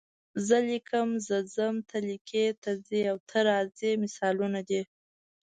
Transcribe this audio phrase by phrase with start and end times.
[0.47, 4.81] زه لیکم، زه ځم، ته لیکې، ته ځې او ته راځې مثالونه دي.